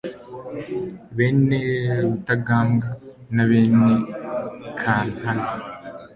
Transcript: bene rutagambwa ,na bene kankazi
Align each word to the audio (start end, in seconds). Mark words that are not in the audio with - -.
bene 1.15 1.61
rutagambwa 2.03 2.89
,na 3.35 3.43
bene 3.49 3.89
kankazi 4.79 5.53